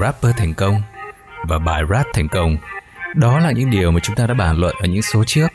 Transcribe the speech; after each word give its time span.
rapper 0.00 0.36
thành 0.36 0.54
công 0.54 0.82
và 1.48 1.58
bài 1.58 1.82
rap 1.90 2.06
thành 2.14 2.28
công. 2.28 2.56
Đó 3.14 3.38
là 3.38 3.52
những 3.52 3.70
điều 3.70 3.90
mà 3.90 4.00
chúng 4.02 4.16
ta 4.16 4.26
đã 4.26 4.34
bàn 4.34 4.56
luận 4.56 4.74
ở 4.80 4.86
những 4.86 5.02
số 5.02 5.24
trước. 5.24 5.48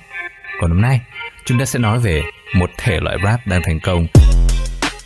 Còn 0.62 0.72
hôm 0.72 0.82
nay, 0.82 1.02
chúng 1.46 1.60
ta 1.60 1.66
sẽ 1.66 1.80
nói 1.80 2.00
về 2.00 2.22
một 2.56 2.70
thể 2.78 3.00
loại 3.00 3.18
rap 3.24 3.48
đang 3.48 3.62
thành 3.66 3.80
công. 3.80 4.08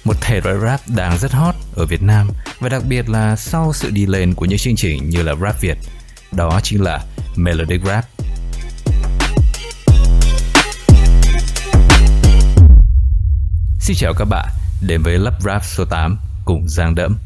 Một 0.06 0.14
thể 0.22 0.42
loại 0.44 0.58
rap 0.60 0.80
đang 0.96 1.18
rất 1.18 1.32
hot 1.32 1.56
ở 1.76 1.86
Việt 1.86 2.02
Nam 2.02 2.30
và 2.60 2.70
đặc 2.70 2.84
biệt 2.90 3.10
là 3.10 3.36
sau 3.36 3.74
sự 3.74 3.90
đi 3.90 4.06
lên 4.06 4.34
của 4.34 4.46
những 4.46 4.58
chương 4.58 4.76
trình 4.76 5.10
như 5.10 5.24
là 5.24 5.36
Rap 5.36 5.62
Việt. 5.62 5.78
Đó 6.32 6.60
chính 6.64 6.84
là 6.84 7.00
Melodic 7.36 7.82
Rap. 7.84 8.06
Xin 13.80 13.96
chào 13.96 14.14
các 14.14 14.26
bạn, 14.26 14.48
đến 14.88 15.02
với 15.04 15.18
lớp 15.18 15.34
Rap 15.40 15.64
số 15.66 15.86
8 15.86 16.18
cùng 16.46 16.68
Giang 16.68 16.96
Đẫm. 16.96 17.18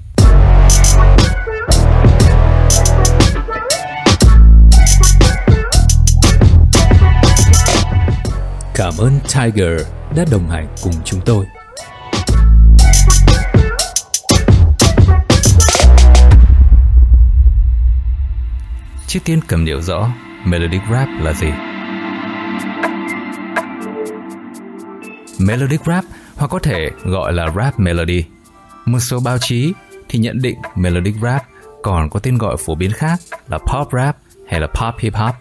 Cảm 8.77 8.93
ơn 8.97 9.19
Tiger 9.33 9.81
đã 10.15 10.25
đồng 10.31 10.49
hành 10.49 10.67
cùng 10.83 10.93
chúng 11.05 11.21
tôi. 11.25 11.45
Trước 19.07 19.19
tiên 19.25 19.39
cầm 19.47 19.65
hiểu 19.65 19.81
rõ, 19.81 20.09
Melodic 20.45 20.81
Rap 20.91 21.07
là 21.19 21.33
gì. 21.33 21.47
Melodic 25.39 25.81
Rap, 25.86 26.03
hoặc 26.36 26.47
có 26.47 26.59
thể 26.59 26.89
gọi 27.05 27.33
là 27.33 27.47
Rap 27.55 27.79
Melody. 27.79 28.23
Một 28.86 29.00
số 29.00 29.19
báo 29.19 29.37
chí 29.37 29.73
thì 30.09 30.19
nhận 30.19 30.41
định 30.41 30.57
Melodic 30.75 31.15
Rap 31.21 31.43
còn 31.83 32.09
có 32.09 32.19
tên 32.19 32.38
gọi 32.38 32.58
phổ 32.66 32.75
biến 32.75 32.91
khác 32.91 33.19
là 33.47 33.58
Pop 33.58 33.88
Rap 33.94 34.17
hay 34.50 34.59
là 34.59 34.67
Pop 34.67 35.00
Hip 35.00 35.16
Hop. 35.16 35.36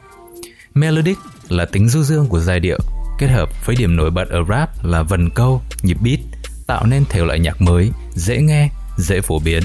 Melodic 0.75 1.19
là 1.49 1.65
tính 1.65 1.89
du 1.89 2.03
dương 2.03 2.27
của 2.29 2.41
giai 2.41 2.61
điệu 2.61 2.79
kết 3.19 3.27
hợp 3.27 3.67
với 3.67 3.77
điểm 3.77 3.97
nổi 3.97 4.11
bật 4.11 4.29
ở 4.29 4.45
rap 4.49 4.85
là 4.85 5.03
vần 5.03 5.31
câu, 5.31 5.63
nhịp 5.83 5.97
beat, 6.05 6.19
tạo 6.67 6.87
nên 6.87 7.05
thể 7.05 7.25
loại 7.25 7.39
nhạc 7.39 7.61
mới, 7.61 7.91
dễ 8.15 8.43
nghe, 8.43 8.69
dễ 8.97 9.21
phổ 9.21 9.39
biến. 9.39 9.63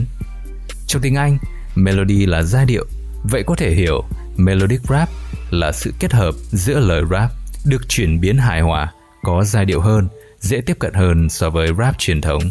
Trong 0.88 1.02
tiếng 1.02 1.16
Anh, 1.16 1.38
melody 1.76 2.26
là 2.26 2.44
giai 2.44 2.66
điệu, 2.66 2.86
vậy 3.24 3.44
có 3.44 3.56
thể 3.56 3.72
hiểu 3.72 4.04
melodic 4.38 4.82
rap 4.90 5.10
là 5.50 5.72
sự 5.72 5.94
kết 6.00 6.14
hợp 6.14 6.36
giữa 6.52 6.80
lời 6.80 7.04
rap 7.12 7.32
được 7.66 7.90
chuyển 7.90 8.20
biến 8.22 8.38
hài 8.38 8.62
hòa, 8.62 8.94
có 9.24 9.44
giai 9.44 9.66
điệu 9.66 9.82
hơn, 9.82 10.08
dễ 10.40 10.62
tiếp 10.62 10.80
cận 10.80 10.94
hơn 10.94 11.30
so 11.30 11.50
với 11.50 11.68
rap 11.78 12.00
truyền 12.00 12.22
thống. 12.22 12.42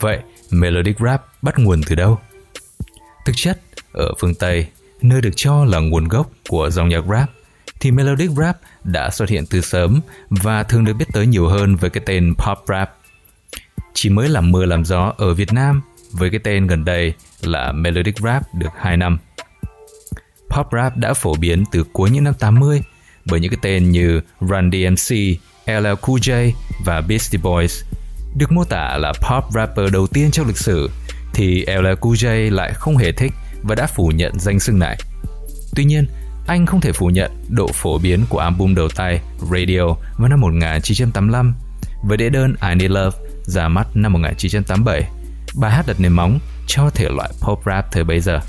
Vậy, 0.00 0.18
melodic 0.50 0.98
rap 0.98 1.22
bắt 1.42 1.58
nguồn 1.58 1.82
từ 1.82 1.94
đâu? 1.94 2.18
Thực 3.26 3.32
chất, 3.36 3.60
ở 3.92 4.14
phương 4.20 4.34
Tây, 4.34 4.66
nơi 5.02 5.20
được 5.20 5.32
cho 5.36 5.64
là 5.64 5.78
nguồn 5.78 6.08
gốc 6.08 6.30
của 6.48 6.70
dòng 6.70 6.88
nhạc 6.88 7.04
rap, 7.10 7.30
thì 7.86 7.92
melodic 7.92 8.30
rap 8.30 8.58
đã 8.84 9.10
xuất 9.10 9.28
hiện 9.28 9.46
từ 9.46 9.60
sớm 9.60 10.00
và 10.30 10.62
thường 10.62 10.84
được 10.84 10.92
biết 10.92 11.04
tới 11.12 11.26
nhiều 11.26 11.48
hơn 11.48 11.76
với 11.76 11.90
cái 11.90 12.02
tên 12.06 12.34
pop 12.34 12.58
rap. 12.68 12.96
Chỉ 13.94 14.10
mới 14.10 14.28
làm 14.28 14.50
mưa 14.50 14.64
làm 14.64 14.84
gió 14.84 15.12
ở 15.18 15.34
Việt 15.34 15.52
Nam 15.52 15.82
với 16.12 16.30
cái 16.30 16.40
tên 16.44 16.66
gần 16.66 16.84
đây 16.84 17.14
là 17.40 17.72
melodic 17.72 18.18
rap 18.18 18.54
được 18.54 18.68
2 18.78 18.96
năm. 18.96 19.18
Pop 20.50 20.66
rap 20.72 20.96
đã 20.96 21.14
phổ 21.14 21.34
biến 21.34 21.64
từ 21.72 21.84
cuối 21.92 22.10
những 22.10 22.24
năm 22.24 22.34
80 22.34 22.82
bởi 23.24 23.40
những 23.40 23.50
cái 23.50 23.58
tên 23.62 23.90
như 23.90 24.20
Run 24.40 24.70
DMC, 24.72 25.16
LL 25.66 25.94
Cool 26.00 26.18
J 26.18 26.50
và 26.84 27.00
Beastie 27.00 27.40
Boys. 27.42 27.84
Được 28.36 28.52
mô 28.52 28.64
tả 28.64 28.98
là 28.98 29.12
pop 29.12 29.44
rapper 29.54 29.92
đầu 29.92 30.06
tiên 30.06 30.30
trong 30.30 30.46
lịch 30.46 30.58
sử 30.58 30.90
thì 31.34 31.64
LL 31.66 31.94
Cool 32.00 32.14
J 32.14 32.54
lại 32.54 32.72
không 32.74 32.96
hề 32.96 33.12
thích 33.12 33.32
và 33.62 33.74
đã 33.74 33.86
phủ 33.86 34.12
nhận 34.14 34.38
danh 34.38 34.60
xưng 34.60 34.78
này. 34.78 34.98
Tuy 35.74 35.84
nhiên, 35.84 36.06
anh 36.46 36.66
không 36.66 36.80
thể 36.80 36.92
phủ 36.92 37.06
nhận 37.06 37.30
độ 37.48 37.66
phổ 37.74 37.98
biến 37.98 38.24
của 38.28 38.38
album 38.38 38.74
đầu 38.74 38.88
tay 38.96 39.20
Radio 39.52 39.82
vào 40.18 40.28
năm 40.28 40.40
1985 40.40 41.54
với 42.02 42.16
đĩa 42.16 42.28
đơn 42.28 42.54
I 42.68 42.74
Need 42.74 42.90
Love 42.90 43.18
ra 43.42 43.68
mắt 43.68 43.86
năm 43.94 44.12
1987. 44.12 45.02
Bài 45.56 45.70
hát 45.70 45.86
đặt 45.86 46.00
nền 46.00 46.12
móng 46.12 46.38
cho 46.66 46.90
thể 46.90 47.08
loại 47.08 47.30
pop 47.40 47.60
rap 47.66 47.92
thời 47.92 48.04
bấy 48.04 48.20
giờ. 48.20 48.40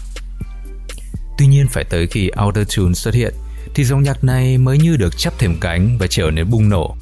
Tuy 1.37 1.47
nhiên 1.47 1.67
phải 1.67 1.83
tới 1.83 2.07
khi 2.07 2.29
Autotune 2.29 2.93
xuất 2.93 3.13
hiện, 3.13 3.33
thì 3.75 3.83
dòng 3.83 4.03
nhạc 4.03 4.23
này 4.23 4.57
mới 4.57 4.77
như 4.77 4.97
được 4.97 5.17
chắp 5.17 5.33
thêm 5.39 5.57
cánh 5.61 5.97
và 5.99 6.07
trở 6.07 6.31
nên 6.31 6.49
bùng 6.49 6.69
nổ. 6.69 6.95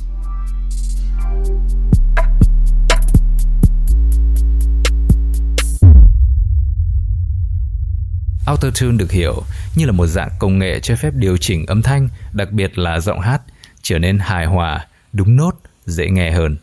Autotune 8.56 8.98
được 8.98 9.12
hiểu 9.12 9.44
như 9.76 9.86
là 9.86 9.92
một 9.92 10.08
dạng 10.08 10.30
công 10.40 10.60
nghệ 10.60 10.80
cho 10.80 10.96
phép 10.96 11.14
điều 11.14 11.38
chỉnh 11.38 11.66
âm 11.66 11.82
thanh, 11.82 12.10
đặc 12.34 12.52
biệt 12.52 12.78
là 12.78 13.00
giọng 13.00 13.20
hát, 13.20 13.42
trở 13.82 14.00
nên 14.00 14.20
hài 14.20 14.46
hòa, 14.46 14.88
đúng 15.14 15.36
nốt, 15.36 15.52
dễ 15.86 16.10
nghe 16.10 16.32
hơn. 16.32 16.58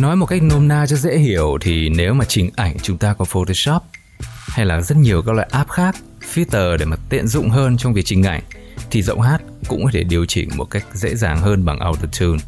Nói 0.00 0.16
một 0.16 0.26
cách 0.26 0.42
nôm 0.42 0.68
na 0.68 0.86
cho 0.86 0.96
dễ 0.96 1.18
hiểu 1.18 1.58
thì 1.60 1.88
nếu 1.88 2.14
mà 2.14 2.24
chỉnh 2.24 2.50
ảnh 2.56 2.76
chúng 2.82 2.98
ta 2.98 3.14
có 3.14 3.24
Photoshop 3.24 3.82
hay 4.48 4.66
là 4.66 4.80
rất 4.80 4.96
nhiều 4.96 5.22
các 5.22 5.32
loại 5.32 5.48
app 5.50 5.70
khác, 5.70 5.96
filter 6.34 6.76
để 6.76 6.84
mà 6.84 6.96
tiện 7.08 7.26
dụng 7.26 7.50
hơn 7.50 7.76
trong 7.76 7.94
việc 7.94 8.04
chỉnh 8.04 8.22
ảnh 8.22 8.42
thì 8.90 9.02
giọng 9.02 9.20
hát 9.20 9.42
cũng 9.68 9.84
có 9.84 9.90
thể 9.92 10.04
điều 10.04 10.26
chỉnh 10.26 10.48
một 10.56 10.64
cách 10.64 10.84
dễ 10.92 11.14
dàng 11.14 11.40
hơn 11.40 11.64
bằng 11.64 11.78
Autotune. 11.78 12.38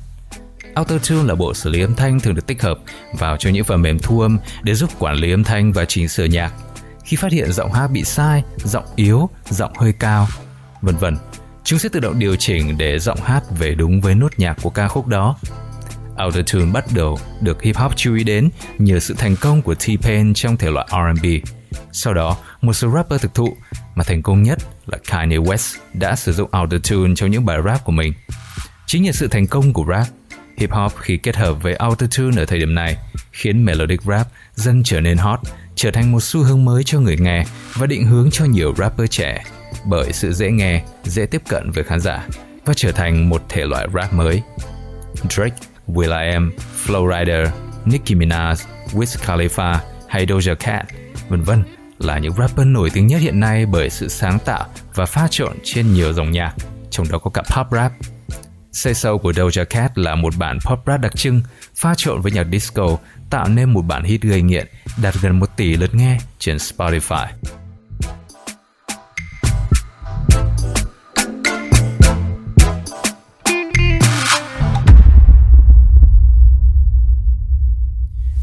Autotune 0.75 1.29
là 1.29 1.35
bộ 1.35 1.55
xử 1.55 1.71
lý 1.71 1.81
âm 1.81 1.95
thanh 1.95 2.21
thường 2.21 2.35
được 2.35 2.47
tích 2.47 2.63
hợp 2.63 2.79
vào 3.19 3.37
cho 3.37 3.51
những 3.51 3.65
phần 3.65 3.83
mềm 3.83 3.99
thu 3.99 4.21
âm 4.21 4.39
để 4.63 4.75
giúp 4.75 4.91
quản 4.99 5.17
lý 5.17 5.31
âm 5.31 5.45
thanh 5.45 5.73
và 5.73 5.85
chỉnh 5.85 6.09
sửa 6.09 6.25
nhạc. 6.25 6.53
Khi 7.05 7.17
phát 7.17 7.33
hiện 7.33 7.53
giọng 7.53 7.73
hát 7.73 7.87
bị 7.87 8.05
sai, 8.05 8.43
giọng 8.65 8.85
yếu, 8.97 9.29
giọng 9.49 9.73
hơi 9.77 9.93
cao, 9.93 10.29
vân 10.83 10.97
vân, 10.97 11.17
chúng 11.65 11.79
sẽ 11.79 11.89
tự 11.93 12.01
động 12.01 12.19
điều 12.19 12.37
chỉnh 12.37 12.79
để 12.79 12.99
giọng 12.99 13.21
hát 13.23 13.43
về 13.59 13.75
đúng 13.75 14.01
với 14.01 14.15
nốt 14.15 14.33
nhạc 14.37 14.57
của 14.63 14.71
ca 14.71 14.89
khúc 14.89 15.07
đó. 15.07 15.37
Autotune 16.17 16.73
bắt 16.73 16.85
đầu 16.95 17.19
được 17.41 17.63
hip 17.63 17.77
hop 17.77 17.97
chú 17.97 18.15
ý 18.15 18.25
đến 18.25 18.51
nhờ 18.79 19.01
sự 19.01 19.15
thành 19.19 19.37
công 19.41 19.63
của 19.63 19.75
T-Pain 19.75 20.35
trong 20.35 20.57
thể 20.57 20.71
loại 20.71 20.89
R&B. 20.91 21.27
Sau 21.93 22.15
đó, 22.15 22.37
một 22.61 22.73
số 22.73 22.91
rapper 22.95 23.21
thực 23.21 23.35
thụ 23.35 23.57
mà 23.95 24.05
thành 24.05 24.23
công 24.23 24.43
nhất 24.43 24.59
là 24.87 24.99
Kanye 25.07 25.37
West 25.37 25.79
đã 25.95 26.17
sử 26.17 26.33
dụng 26.33 26.49
Autotune 26.53 27.15
trong 27.17 27.31
những 27.31 27.47
bài 27.47 27.59
rap 27.65 27.85
của 27.85 27.93
mình. 27.93 28.13
Chính 28.87 29.03
nhờ 29.03 29.13
sự 29.13 29.29
thành 29.29 29.47
công 29.47 29.73
của 29.73 29.85
rap 29.89 30.07
Hip 30.60 30.71
hop 30.71 30.93
khi 30.98 31.16
kết 31.16 31.37
hợp 31.37 31.62
với 31.62 31.75
autotune 31.75 32.43
ở 32.43 32.44
thời 32.44 32.59
điểm 32.59 32.75
này 32.75 32.97
khiến 33.32 33.65
melodic 33.65 34.03
rap 34.03 34.26
dần 34.54 34.82
trở 34.82 35.00
nên 35.00 35.19
hot, 35.19 35.41
trở 35.75 35.91
thành 35.91 36.12
một 36.12 36.22
xu 36.22 36.43
hướng 36.43 36.65
mới 36.65 36.84
cho 36.84 37.00
người 37.00 37.16
nghe 37.16 37.44
và 37.75 37.87
định 37.87 38.06
hướng 38.06 38.31
cho 38.31 38.44
nhiều 38.44 38.75
rapper 38.76 39.10
trẻ 39.10 39.44
bởi 39.84 40.12
sự 40.12 40.32
dễ 40.32 40.50
nghe, 40.50 40.82
dễ 41.04 41.26
tiếp 41.26 41.43
cận 41.48 41.71
với 41.71 41.84
khán 41.84 42.00
giả 42.00 42.26
và 42.65 42.75
trở 42.76 42.93
thành 42.93 43.28
một 43.28 43.43
thể 43.48 43.65
loại 43.65 43.87
rap 43.94 44.12
mới. 44.12 44.43
Drake, 45.31 45.56
will.i.am, 45.87 46.53
Flow 46.87 47.19
Rider, 47.19 47.48
Nicki 47.84 48.10
Minaj, 48.10 48.54
Wiz 48.92 49.19
Khalifa 49.25 49.78
hay 50.09 50.27
Doja 50.27 50.54
Cat, 50.54 50.87
vân 51.28 51.42
vân 51.42 51.65
là 51.98 52.19
những 52.19 52.34
rapper 52.38 52.66
nổi 52.66 52.91
tiếng 52.91 53.06
nhất 53.06 53.21
hiện 53.21 53.41
nay 53.41 53.66
bởi 53.66 53.91
sự 53.91 54.09
sáng 54.09 54.38
tạo 54.44 54.66
và 54.94 55.06
pha 55.06 55.28
trộn 55.31 55.53
trên 55.65 55.92
nhiều 55.92 56.12
dòng 56.12 56.31
nhạc, 56.31 56.54
trong 56.91 57.06
đó 57.10 57.19
có 57.19 57.31
cả 57.31 57.42
pop 57.56 57.66
rap, 57.72 57.92
Say 58.73 58.95
So 58.95 59.17
của 59.17 59.33
Doja 59.33 59.65
Cat 59.65 59.99
là 59.99 60.15
một 60.15 60.35
bản 60.39 60.59
pop 60.61 60.83
rap 60.87 61.01
đặc 61.01 61.17
trưng, 61.17 61.43
pha 61.77 61.95
trộn 61.97 62.21
với 62.21 62.33
nhạc 62.33 62.47
disco, 62.53 62.97
tạo 63.31 63.49
nên 63.49 63.71
một 63.71 63.83
bản 63.83 64.05
hit 64.05 64.23
gây 64.23 64.43
nghiện, 64.43 64.67
đạt 65.03 65.15
gần 65.23 65.39
1 65.39 65.57
tỷ 65.57 65.77
lượt 65.77 65.95
nghe 65.95 66.19
trên 66.39 66.57
Spotify. 66.57 67.27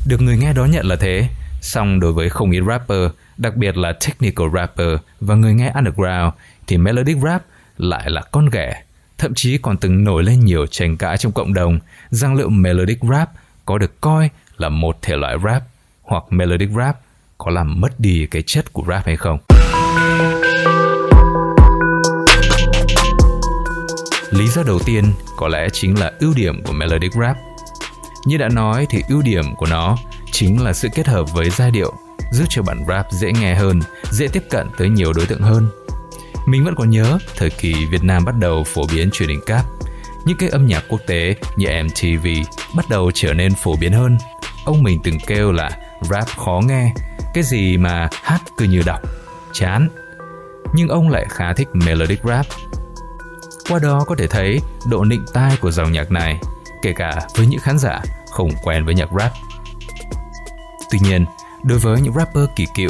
Được 0.06 0.22
người 0.22 0.38
nghe 0.38 0.54
đón 0.54 0.72
nhận 0.72 0.86
là 0.86 0.96
thế, 0.96 1.28
song 1.62 2.00
đối 2.00 2.14
với 2.14 2.30
không 2.30 2.52
ít 2.52 2.62
rapper, 2.68 3.10
đặc 3.38 3.56
biệt 3.56 3.78
là 3.78 3.94
technical 3.94 4.48
rapper 4.54 4.90
và 5.20 5.36
người 5.36 5.54
nghe 5.54 5.72
underground 5.76 6.34
thì 6.68 6.78
melodic 6.78 7.18
rap 7.18 7.44
lại 7.78 8.10
là 8.10 8.22
con 8.32 8.50
ghẻ 8.50 8.84
thậm 9.18 9.34
chí 9.34 9.58
còn 9.58 9.78
từng 9.78 10.04
nổi 10.04 10.24
lên 10.24 10.40
nhiều 10.40 10.68
tranh 10.68 10.98
cãi 10.98 11.18
trong 11.18 11.32
cộng 11.32 11.54
đồng 11.54 11.80
rằng 12.10 12.36
liệu 12.36 12.50
melodic 12.50 13.00
rap 13.10 13.30
có 13.66 13.78
được 13.78 14.02
coi 14.02 14.30
là 14.58 14.70
một 14.70 14.98
thể 15.02 15.16
loại 15.16 15.38
rap 15.44 15.64
hoặc 16.02 16.24
melodic 16.30 16.70
rap 16.78 17.00
có 17.38 17.52
làm 17.52 17.82
mất 17.82 18.00
đi 18.00 18.28
cái 18.32 18.44
chất 18.46 18.74
của 18.74 18.84
rap 18.88 19.06
hay 19.06 19.18
không. 19.18 19.40
Lý 24.32 24.48
do 24.48 24.64
đầu 24.64 24.80
tiên 24.86 25.04
có 25.38 25.48
lẽ 25.48 25.68
chính 25.74 26.00
là 26.00 26.12
ưu 26.20 26.34
điểm 26.34 26.64
của 26.64 26.74
melodic 26.74 27.14
rap. 27.14 27.38
Như 28.26 28.38
đã 28.38 28.50
nói 28.50 28.88
thì 28.90 29.02
ưu 29.10 29.22
điểm 29.22 29.56
của 29.56 29.68
nó 29.70 29.98
chính 30.32 30.64
là 30.64 30.74
sự 30.74 30.88
kết 30.96 31.08
hợp 31.08 31.34
với 31.34 31.50
giai 31.50 31.72
điệu 31.72 31.94
giúp 32.32 32.46
cho 32.50 32.62
bản 32.62 32.86
rap 32.88 33.06
dễ 33.12 33.32
nghe 33.32 33.56
hơn, 33.56 33.80
dễ 34.12 34.28
tiếp 34.28 34.44
cận 34.50 34.68
tới 34.78 34.90
nhiều 34.90 35.14
đối 35.14 35.26
tượng 35.26 35.42
hơn 35.42 35.70
mình 36.48 36.64
vẫn 36.64 36.76
còn 36.76 36.90
nhớ 36.90 37.18
thời 37.36 37.50
kỳ 37.50 37.86
Việt 37.86 38.04
Nam 38.04 38.26
bắt 38.26 38.36
đầu 38.40 38.64
phổ 38.64 38.88
biến 38.94 39.12
truyền 39.12 39.30
hình 39.30 39.42
cáp. 39.46 39.66
Những 40.26 40.38
cái 40.38 40.50
âm 40.50 40.68
nhạc 40.68 40.84
quốc 40.90 41.02
tế 41.08 41.36
như 41.56 41.68
MTV 41.84 42.28
bắt 42.76 42.90
đầu 42.90 43.12
trở 43.14 43.34
nên 43.34 43.54
phổ 43.56 43.76
biến 43.76 43.94
hơn. 43.94 44.18
ông 44.66 44.84
mình 44.84 45.00
từng 45.04 45.18
kêu 45.28 45.52
là 45.52 45.70
rap 46.02 46.28
khó 46.28 46.62
nghe, 46.68 46.94
cái 47.34 47.44
gì 47.44 47.78
mà 47.78 48.10
hát 48.24 48.42
cứ 48.58 48.66
như 48.66 48.82
đọc, 48.86 49.00
chán. 49.54 49.90
Nhưng 50.74 50.88
ông 50.88 51.10
lại 51.10 51.26
khá 51.30 51.54
thích 51.54 51.68
melodic 51.74 52.20
rap. 52.24 52.46
Qua 53.70 53.80
đó 53.80 54.04
có 54.08 54.16
thể 54.16 54.28
thấy 54.28 54.60
độ 54.86 55.04
nịnh 55.04 55.26
tai 55.34 55.58
của 55.62 55.72
dòng 55.72 55.92
nhạc 55.92 56.12
này, 56.12 56.40
kể 56.82 56.94
cả 56.94 57.20
với 57.36 57.48
những 57.48 57.60
khán 57.60 57.78
giả 57.78 58.02
không 58.32 58.50
quen 58.64 58.86
với 58.86 58.96
nhạc 58.96 59.10
rap. 59.20 59.32
Tuy 60.92 61.00
nhiên, 61.02 61.26
đối 61.64 61.80
với 61.80 62.02
những 62.02 62.14
rapper 62.14 62.46
kỳ 62.56 62.66
cựu 62.76 62.90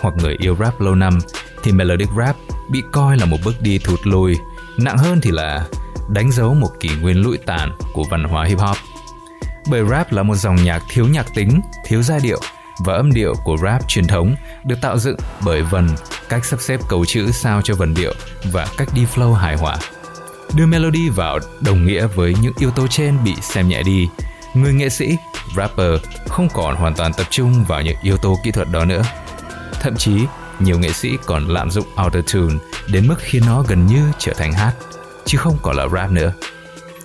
hoặc 0.00 0.14
người 0.16 0.36
yêu 0.38 0.56
rap 0.56 0.80
lâu 0.80 0.94
năm 0.94 1.18
thì 1.62 1.72
melodic 1.72 2.08
rap 2.18 2.36
bị 2.68 2.82
coi 2.92 3.16
là 3.16 3.26
một 3.26 3.36
bước 3.44 3.62
đi 3.62 3.78
thụt 3.78 4.00
lùi, 4.04 4.36
nặng 4.78 4.98
hơn 4.98 5.20
thì 5.20 5.30
là 5.30 5.66
đánh 6.08 6.32
dấu 6.32 6.54
một 6.54 6.70
kỷ 6.80 6.88
nguyên 7.00 7.22
lụi 7.22 7.38
tàn 7.38 7.72
của 7.92 8.04
văn 8.10 8.24
hóa 8.24 8.44
hip 8.44 8.58
hop. 8.58 8.76
Bởi 9.70 9.84
rap 9.90 10.12
là 10.12 10.22
một 10.22 10.34
dòng 10.34 10.56
nhạc 10.64 10.82
thiếu 10.88 11.06
nhạc 11.06 11.26
tính, 11.34 11.60
thiếu 11.86 12.02
giai 12.02 12.20
điệu 12.20 12.40
và 12.84 12.94
âm 12.94 13.12
điệu 13.12 13.34
của 13.44 13.56
rap 13.62 13.88
truyền 13.88 14.06
thống 14.06 14.34
được 14.64 14.76
tạo 14.80 14.98
dựng 14.98 15.16
bởi 15.44 15.62
vần, 15.62 15.88
cách 16.28 16.44
sắp 16.44 16.60
xếp 16.60 16.80
cấu 16.88 17.04
chữ 17.04 17.30
sao 17.30 17.62
cho 17.62 17.74
vần 17.74 17.94
điệu 17.94 18.14
và 18.52 18.66
cách 18.76 18.88
đi 18.94 19.06
flow 19.14 19.32
hài 19.32 19.56
hòa. 19.56 19.76
Đưa 20.54 20.66
melody 20.66 21.08
vào 21.08 21.38
đồng 21.60 21.86
nghĩa 21.86 22.06
với 22.06 22.34
những 22.42 22.52
yếu 22.58 22.70
tố 22.70 22.86
trên 22.86 23.24
bị 23.24 23.34
xem 23.42 23.68
nhẹ 23.68 23.82
đi. 23.82 24.08
Người 24.54 24.72
nghệ 24.72 24.88
sĩ, 24.88 25.16
rapper 25.56 25.92
không 26.28 26.48
còn 26.54 26.76
hoàn 26.76 26.94
toàn 26.94 27.12
tập 27.12 27.26
trung 27.30 27.64
vào 27.64 27.82
những 27.82 27.96
yếu 28.02 28.16
tố 28.16 28.38
kỹ 28.44 28.50
thuật 28.50 28.68
đó 28.72 28.84
nữa. 28.84 29.02
Thậm 29.80 29.96
chí, 29.96 30.20
nhiều 30.60 30.78
nghệ 30.78 30.92
sĩ 30.92 31.16
còn 31.26 31.48
lạm 31.48 31.70
dụng 31.70 31.86
autotune 31.96 32.54
đến 32.92 33.08
mức 33.08 33.16
khiến 33.18 33.42
nó 33.46 33.62
gần 33.68 33.86
như 33.86 34.12
trở 34.18 34.32
thành 34.36 34.52
hát, 34.52 34.72
chứ 35.24 35.38
không 35.38 35.56
còn 35.62 35.76
là 35.76 35.88
rap 35.88 36.10
nữa. 36.10 36.32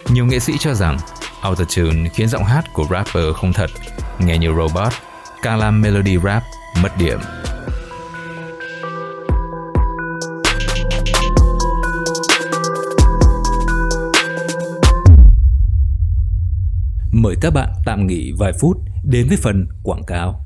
Nhiều 0.09 0.25
nghệ 0.25 0.39
sĩ 0.39 0.53
cho 0.59 0.73
rằng 0.73 0.97
autotune 1.41 2.09
khiến 2.09 2.29
giọng 2.29 2.43
hát 2.43 2.65
của 2.73 2.85
rapper 2.89 3.35
không 3.35 3.53
thật, 3.53 3.69
nghe 4.19 4.37
như 4.37 4.53
robot, 4.57 4.93
càng 5.41 5.59
làm 5.59 5.81
melody 5.81 6.17
rap 6.23 6.43
mất 6.81 6.97
điểm. 6.97 7.19
Mời 17.11 17.35
các 17.41 17.53
bạn 17.53 17.69
tạm 17.85 18.07
nghỉ 18.07 18.31
vài 18.37 18.51
phút 18.61 18.77
đến 19.03 19.27
với 19.27 19.37
phần 19.37 19.67
quảng 19.83 20.03
cáo. 20.07 20.45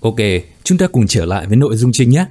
Ok, 0.00 0.16
chúng 0.64 0.78
ta 0.78 0.86
cùng 0.86 1.06
trở 1.06 1.24
lại 1.24 1.46
với 1.46 1.56
nội 1.56 1.76
dung 1.76 1.92
chính 1.92 2.10
nhé. 2.10 2.26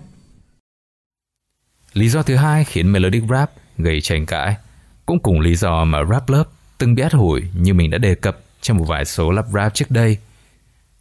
Lý 1.93 2.09
do 2.09 2.23
thứ 2.23 2.35
hai 2.35 2.63
khiến 2.63 2.91
melodic 2.91 3.23
rap 3.29 3.51
gây 3.77 4.01
tranh 4.01 4.25
cãi, 4.25 4.55
cũng 5.05 5.19
cùng 5.19 5.39
lý 5.39 5.55
do 5.55 5.85
mà 5.85 5.99
rap 6.11 6.29
lớp 6.29 6.43
từng 6.77 6.95
bị 6.95 7.03
át 7.03 7.13
hủi 7.13 7.41
như 7.53 7.73
mình 7.73 7.91
đã 7.91 7.97
đề 7.97 8.15
cập 8.15 8.39
trong 8.61 8.77
một 8.77 8.85
vài 8.87 9.05
số 9.05 9.31
lắp 9.31 9.45
rap 9.53 9.73
trước 9.73 9.91
đây. 9.91 10.17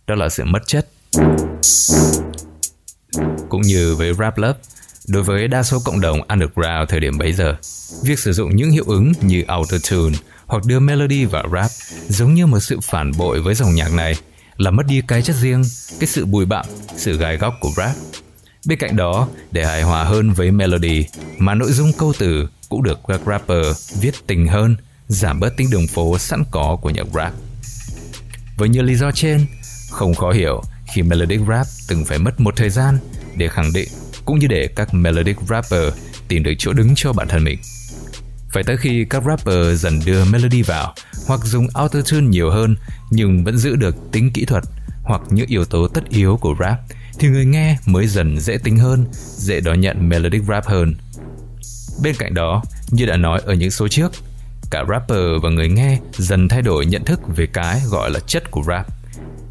Đó 0.06 0.14
là 0.14 0.28
sự 0.28 0.44
mất 0.44 0.66
chất. 0.66 0.88
Cũng 3.48 3.62
như 3.62 3.94
với 3.94 4.14
rap 4.14 4.38
lớp, 4.38 4.58
đối 5.08 5.22
với 5.22 5.48
đa 5.48 5.62
số 5.62 5.78
cộng 5.84 6.00
đồng 6.00 6.22
underground 6.28 6.88
thời 6.88 7.00
điểm 7.00 7.18
bấy 7.18 7.32
giờ, 7.32 7.56
việc 8.04 8.18
sử 8.18 8.32
dụng 8.32 8.56
những 8.56 8.70
hiệu 8.70 8.84
ứng 8.86 9.12
như 9.20 9.44
autotune 9.48 10.18
hoặc 10.46 10.64
đưa 10.66 10.80
melody 10.80 11.24
vào 11.24 11.44
rap 11.52 11.70
giống 12.08 12.34
như 12.34 12.46
một 12.46 12.60
sự 12.60 12.78
phản 12.82 13.12
bội 13.18 13.40
với 13.40 13.54
dòng 13.54 13.74
nhạc 13.74 13.92
này 13.92 14.14
là 14.58 14.70
mất 14.70 14.86
đi 14.86 15.02
cái 15.08 15.22
chất 15.22 15.36
riêng, 15.36 15.62
cái 16.00 16.06
sự 16.06 16.26
bùi 16.26 16.46
bặm, 16.46 16.66
sự 16.96 17.18
gai 17.18 17.36
góc 17.36 17.54
của 17.60 17.70
rap. 17.76 17.96
Bên 18.66 18.78
cạnh 18.78 18.96
đó, 18.96 19.28
để 19.50 19.64
hài 19.64 19.82
hòa 19.82 20.04
hơn 20.04 20.32
với 20.32 20.50
melody, 20.50 21.06
mà 21.38 21.54
nội 21.54 21.72
dung 21.72 21.92
câu 21.98 22.12
từ 22.18 22.48
cũng 22.68 22.82
được 22.82 22.98
các 23.08 23.20
rapper 23.26 23.66
viết 24.00 24.14
tình 24.26 24.46
hơn, 24.46 24.76
giảm 25.08 25.40
bớt 25.40 25.56
tính 25.56 25.70
đường 25.70 25.86
phố 25.86 26.18
sẵn 26.18 26.44
có 26.50 26.78
của 26.82 26.90
nhạc 26.90 27.06
rap. 27.14 27.32
Với 28.56 28.68
nhiều 28.68 28.82
lý 28.82 28.94
do 28.94 29.10
trên, 29.12 29.46
không 29.90 30.14
khó 30.14 30.30
hiểu 30.32 30.62
khi 30.92 31.02
melodic 31.02 31.40
rap 31.48 31.66
từng 31.88 32.04
phải 32.04 32.18
mất 32.18 32.40
một 32.40 32.56
thời 32.56 32.70
gian 32.70 32.98
để 33.36 33.48
khẳng 33.48 33.72
định 33.72 33.88
cũng 34.24 34.38
như 34.38 34.46
để 34.46 34.68
các 34.76 34.94
melodic 34.94 35.36
rapper 35.48 35.92
tìm 36.28 36.42
được 36.42 36.52
chỗ 36.58 36.72
đứng 36.72 36.92
cho 36.96 37.12
bản 37.12 37.28
thân 37.28 37.44
mình. 37.44 37.58
Phải 38.52 38.62
tới 38.64 38.76
khi 38.76 39.06
các 39.10 39.22
rapper 39.26 39.80
dần 39.82 40.00
đưa 40.06 40.24
melody 40.24 40.62
vào 40.62 40.94
hoặc 41.26 41.40
dùng 41.44 41.66
autotune 41.74 42.26
nhiều 42.26 42.50
hơn 42.50 42.76
nhưng 43.10 43.44
vẫn 43.44 43.58
giữ 43.58 43.76
được 43.76 43.96
tính 44.12 44.30
kỹ 44.32 44.44
thuật 44.44 44.64
hoặc 45.02 45.20
những 45.30 45.46
yếu 45.46 45.64
tố 45.64 45.88
tất 45.88 46.08
yếu 46.08 46.36
của 46.36 46.54
rap 46.60 46.80
thì 47.18 47.28
người 47.28 47.44
nghe 47.44 47.78
mới 47.86 48.06
dần 48.06 48.40
dễ 48.40 48.58
tính 48.58 48.76
hơn, 48.76 49.06
dễ 49.36 49.60
đón 49.60 49.80
nhận 49.80 50.08
melodic 50.08 50.42
rap 50.48 50.66
hơn. 50.66 50.94
Bên 52.02 52.14
cạnh 52.18 52.34
đó, 52.34 52.62
như 52.90 53.06
đã 53.06 53.16
nói 53.16 53.40
ở 53.44 53.54
những 53.54 53.70
số 53.70 53.88
trước, 53.88 54.12
cả 54.70 54.84
rapper 54.88 55.42
và 55.42 55.50
người 55.50 55.68
nghe 55.68 55.98
dần 56.12 56.48
thay 56.48 56.62
đổi 56.62 56.86
nhận 56.86 57.04
thức 57.04 57.20
về 57.36 57.46
cái 57.46 57.80
gọi 57.90 58.10
là 58.10 58.20
chất 58.26 58.50
của 58.50 58.62
rap. 58.66 58.86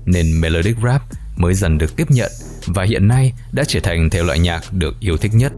Nên 0.05 0.41
melodic 0.41 0.75
rap 0.83 1.01
mới 1.35 1.53
dần 1.53 1.77
được 1.77 1.95
tiếp 1.95 2.11
nhận 2.11 2.31
và 2.65 2.83
hiện 2.83 3.07
nay 3.07 3.33
đã 3.51 3.63
trở 3.67 3.79
thành 3.79 4.09
thể 4.09 4.23
loại 4.23 4.39
nhạc 4.39 4.73
được 4.73 4.99
yêu 4.99 5.17
thích 5.17 5.31
nhất. 5.33 5.53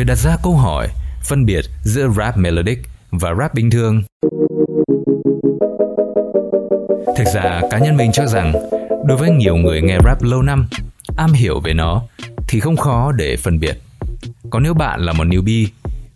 Người 0.00 0.04
đặt 0.04 0.18
ra 0.18 0.36
câu 0.42 0.56
hỏi 0.56 0.88
phân 1.28 1.46
biệt 1.46 1.64
giữa 1.82 2.08
rap 2.16 2.36
melodic 2.36 2.78
và 3.10 3.34
rap 3.38 3.54
bình 3.54 3.70
thường. 3.70 4.02
Thực 7.16 7.24
ra 7.34 7.60
cá 7.70 7.78
nhân 7.78 7.96
mình 7.96 8.12
cho 8.12 8.26
rằng 8.26 8.52
đối 9.06 9.16
với 9.16 9.30
nhiều 9.30 9.56
người 9.56 9.82
nghe 9.82 9.98
rap 10.04 10.22
lâu 10.22 10.42
năm, 10.42 10.68
am 11.16 11.32
hiểu 11.32 11.60
về 11.60 11.74
nó 11.74 12.02
thì 12.48 12.60
không 12.60 12.76
khó 12.76 13.12
để 13.12 13.36
phân 13.36 13.60
biệt. 13.60 13.80
Còn 14.50 14.62
nếu 14.62 14.74
bạn 14.74 15.00
là 15.00 15.12
một 15.12 15.24
newbie, 15.24 15.66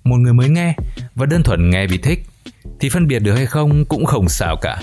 một 0.05 0.17
người 0.17 0.33
mới 0.33 0.49
nghe 0.49 0.76
và 1.14 1.26
đơn 1.26 1.43
thuần 1.43 1.71
nghe 1.71 1.87
vì 1.87 1.99
thích 1.99 2.26
thì 2.81 2.88
phân 2.88 3.07
biệt 3.07 3.19
được 3.19 3.35
hay 3.35 3.47
không 3.47 3.85
cũng 3.85 4.05
không 4.05 4.29
sao 4.29 4.57
cả. 4.57 4.83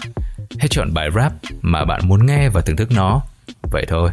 Hãy 0.60 0.68
chọn 0.70 0.94
bài 0.94 1.10
rap 1.16 1.34
mà 1.62 1.86
bạn 1.86 2.02
muốn 2.08 2.26
nghe 2.26 2.50
và 2.50 2.62
thưởng 2.62 2.76
thức 2.76 2.92
nó. 2.92 3.22
Vậy 3.72 3.86
thôi. 3.88 4.10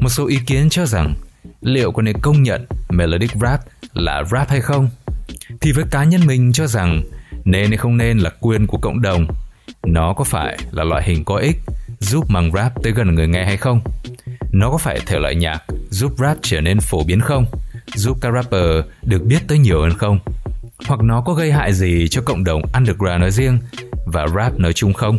Một 0.00 0.08
số 0.08 0.26
ý 0.26 0.38
kiến 0.46 0.68
cho 0.70 0.86
rằng 0.86 1.14
liệu 1.60 1.92
có 1.92 2.02
nên 2.02 2.16
công 2.22 2.42
nhận 2.42 2.66
melodic 2.90 3.30
rap 3.40 3.60
là 3.94 4.24
rap 4.30 4.48
hay 4.48 4.60
không? 4.60 4.88
Thì 5.60 5.72
với 5.72 5.84
cá 5.90 6.04
nhân 6.04 6.26
mình 6.26 6.52
cho 6.52 6.66
rằng, 6.66 7.02
nên 7.44 7.68
hay 7.68 7.76
không 7.76 7.96
nên 7.96 8.18
là 8.18 8.30
quyền 8.40 8.66
của 8.66 8.78
cộng 8.78 9.02
đồng. 9.02 9.26
Nó 9.86 10.12
có 10.12 10.24
phải 10.24 10.58
là 10.72 10.84
loại 10.84 11.02
hình 11.02 11.24
có 11.24 11.36
ích 11.36 11.56
giúp 12.00 12.24
mang 12.30 12.52
rap 12.52 12.82
tới 12.82 12.92
gần 12.92 13.14
người 13.14 13.28
nghe 13.28 13.44
hay 13.44 13.56
không? 13.56 13.80
Nó 14.52 14.70
có 14.70 14.78
phải 14.78 15.00
thể 15.06 15.18
loại 15.18 15.34
nhạc 15.34 15.62
giúp 15.90 16.12
rap 16.18 16.36
trở 16.42 16.60
nên 16.60 16.80
phổ 16.80 17.04
biến 17.04 17.20
không? 17.20 17.46
Giúp 17.94 18.18
các 18.20 18.34
rapper 18.34 18.84
được 19.02 19.24
biết 19.24 19.38
tới 19.48 19.58
nhiều 19.58 19.80
hơn 19.80 19.98
không? 19.98 20.18
Hoặc 20.86 21.00
nó 21.00 21.20
có 21.20 21.34
gây 21.34 21.52
hại 21.52 21.72
gì 21.72 22.08
cho 22.08 22.22
cộng 22.22 22.44
đồng 22.44 22.62
underground 22.74 23.20
nói 23.20 23.30
riêng 23.30 23.58
và 24.06 24.26
rap 24.36 24.58
nói 24.58 24.72
chung 24.72 24.92
không? 24.92 25.18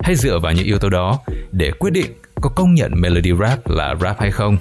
Hãy 0.00 0.14
dựa 0.16 0.38
vào 0.38 0.52
những 0.52 0.64
yếu 0.64 0.78
tố 0.78 0.88
đó 0.88 1.18
để 1.52 1.70
quyết 1.78 1.90
định 1.90 2.12
có 2.34 2.50
công 2.50 2.74
nhận 2.74 2.92
melody 2.94 3.32
rap 3.40 3.68
là 3.68 3.94
rap 4.00 4.20
hay 4.20 4.30
không. 4.30 4.56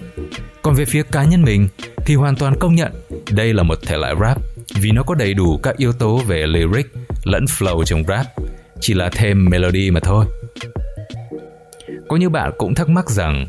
Còn 0.67 0.75
về 0.75 0.85
phía 0.85 1.03
cá 1.03 1.23
nhân 1.23 1.43
mình 1.43 1.67
thì 2.05 2.15
hoàn 2.15 2.35
toàn 2.35 2.59
công 2.59 2.75
nhận 2.75 2.91
đây 3.31 3.53
là 3.53 3.63
một 3.63 3.79
thể 3.81 3.97
loại 3.97 4.15
rap 4.21 4.37
vì 4.75 4.91
nó 4.91 5.03
có 5.03 5.15
đầy 5.15 5.33
đủ 5.33 5.57
các 5.57 5.77
yếu 5.77 5.93
tố 5.93 6.17
về 6.17 6.45
lyric 6.47 6.85
lẫn 7.23 7.45
flow 7.45 7.83
trong 7.83 8.03
rap, 8.07 8.25
chỉ 8.79 8.93
là 8.93 9.09
thêm 9.11 9.45
melody 9.49 9.91
mà 9.91 9.99
thôi. 9.99 10.25
Có 12.07 12.17
như 12.17 12.29
bạn 12.29 12.51
cũng 12.57 12.75
thắc 12.75 12.89
mắc 12.89 13.09
rằng 13.09 13.47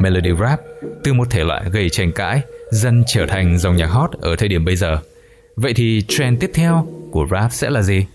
melody 0.00 0.30
rap 0.40 0.60
từ 1.04 1.12
một 1.12 1.30
thể 1.30 1.44
loại 1.44 1.70
gây 1.70 1.90
tranh 1.90 2.12
cãi 2.12 2.40
dần 2.70 3.02
trở 3.06 3.26
thành 3.26 3.58
dòng 3.58 3.76
nhạc 3.76 3.86
hot 3.86 4.10
ở 4.20 4.36
thời 4.36 4.48
điểm 4.48 4.64
bây 4.64 4.76
giờ. 4.76 4.98
Vậy 5.56 5.74
thì 5.74 6.02
trend 6.08 6.40
tiếp 6.40 6.50
theo 6.54 6.86
của 7.10 7.26
rap 7.30 7.52
sẽ 7.52 7.70
là 7.70 7.82
gì? 7.82 8.06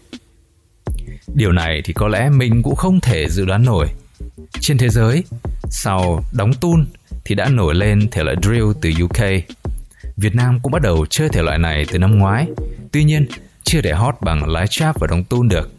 Điều 1.35 1.51
này 1.51 1.81
thì 1.85 1.93
có 1.93 2.07
lẽ 2.07 2.29
mình 2.29 2.63
cũng 2.63 2.75
không 2.75 2.99
thể 2.99 3.29
dự 3.29 3.45
đoán 3.45 3.65
nổi. 3.65 3.87
Trên 4.59 4.77
thế 4.77 4.89
giới, 4.89 5.23
sau 5.69 6.23
đóng 6.33 6.53
tun 6.53 6.85
thì 7.25 7.35
đã 7.35 7.49
nổi 7.49 7.75
lên 7.75 8.07
thể 8.11 8.23
loại 8.23 8.35
drill 8.41 8.65
từ 8.81 8.91
UK. 9.03 9.19
Việt 10.17 10.35
Nam 10.35 10.59
cũng 10.63 10.71
bắt 10.71 10.81
đầu 10.81 11.05
chơi 11.05 11.29
thể 11.29 11.41
loại 11.41 11.57
này 11.57 11.85
từ 11.91 11.99
năm 11.99 12.19
ngoái, 12.19 12.47
tuy 12.91 13.03
nhiên 13.03 13.27
chưa 13.63 13.81
để 13.81 13.93
hot 13.93 14.15
bằng 14.21 14.49
lái 14.49 14.67
trap 14.69 14.99
và 14.99 15.07
đóng 15.07 15.23
tune 15.23 15.55
được. 15.55 15.71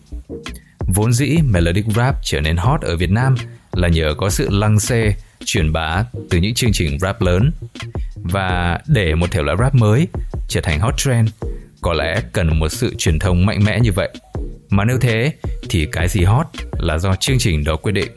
Vốn 0.79 1.13
dĩ 1.13 1.39
melodic 1.45 1.85
rap 1.97 2.17
trở 2.23 2.41
nên 2.41 2.57
hot 2.57 2.81
ở 2.81 2.97
Việt 2.97 3.11
Nam 3.11 3.35
là 3.73 3.89
nhờ 3.89 4.15
có 4.19 4.31
sự 4.31 4.49
lăng 4.51 4.81
xê, 4.81 5.15
truyền 5.45 5.73
bá 5.73 6.05
từ 6.31 6.39
những 6.39 6.55
chương 6.55 6.73
trình 6.73 6.99
rap 6.99 7.23
lớn. 7.23 7.53
Và 8.17 8.79
để 8.87 9.15
một 9.15 9.31
thể 9.31 9.43
loại 9.43 9.57
rap 9.61 9.75
mới 9.75 10.09
trở 10.49 10.61
thành 10.61 10.81
hot 10.81 10.95
trend, 10.97 11.31
có 11.81 11.93
lẽ 11.93 12.21
cần 12.33 12.59
một 12.59 12.69
sự 12.69 12.95
truyền 12.99 13.19
thông 13.19 13.47
mạnh 13.47 13.65
mẽ 13.65 13.81
như 13.81 13.93
vậy. 13.93 14.09
Mà 14.71 14.85
nếu 14.85 14.99
thế 14.99 15.33
thì 15.69 15.87
cái 15.93 16.09
gì 16.09 16.25
hot 16.25 16.47
là 16.79 16.99
do 16.99 17.15
chương 17.21 17.39
trình 17.39 17.65
đó 17.65 17.77
quyết 17.77 17.93
định. 17.93 18.11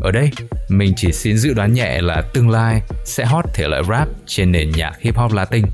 Ở 0.00 0.10
đây, 0.10 0.30
mình 0.68 0.92
chỉ 0.96 1.12
xin 1.12 1.36
dự 1.36 1.54
đoán 1.54 1.72
nhẹ 1.72 2.00
là 2.00 2.22
tương 2.34 2.50
lai 2.50 2.82
sẽ 3.04 3.24
hot 3.24 3.44
thể 3.54 3.68
loại 3.68 3.82
rap 3.88 4.08
trên 4.26 4.52
nền 4.52 4.70
nhạc 4.70 4.92
hip 5.00 5.16
hop 5.16 5.32
Latin. 5.32 5.64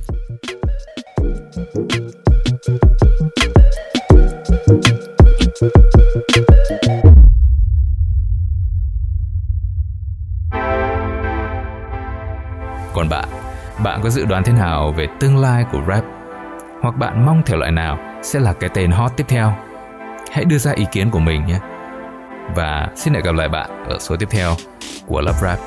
Còn 12.94 13.08
bạn, 13.08 13.28
bạn 13.84 14.00
có 14.02 14.10
dự 14.10 14.24
đoán 14.24 14.42
thế 14.44 14.52
nào 14.52 14.92
về 14.96 15.06
tương 15.20 15.36
lai 15.38 15.64
của 15.72 15.82
rap? 15.88 16.04
Hoặc 16.82 16.96
bạn 16.98 17.26
mong 17.26 17.42
thể 17.46 17.56
loại 17.56 17.70
nào 17.70 17.98
sẽ 18.22 18.40
là 18.40 18.52
cái 18.52 18.70
tên 18.74 18.90
hot 18.90 19.12
tiếp 19.16 19.24
theo? 19.28 19.54
Hãy 20.32 20.44
đưa 20.44 20.58
ra 20.58 20.72
ý 20.72 20.84
kiến 20.92 21.10
của 21.10 21.20
mình 21.20 21.46
nhé. 21.46 21.58
Và 22.54 22.88
xin 22.96 23.14
hẹn 23.14 23.22
gặp 23.22 23.34
lại 23.34 23.48
bạn 23.48 23.84
ở 23.88 23.98
số 24.00 24.16
tiếp 24.16 24.28
theo 24.30 24.54
của 25.06 25.20
Love 25.20 25.38
Rap. 25.42 25.58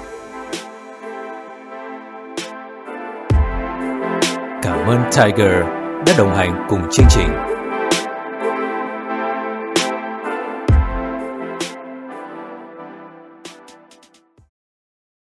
Cảm 4.61 4.85
ơn 4.87 5.03
Tiger 5.11 5.63
đã 6.07 6.13
đồng 6.17 6.35
hành 6.35 6.65
cùng 6.69 6.81
chương 6.91 7.07
trình. 7.09 7.48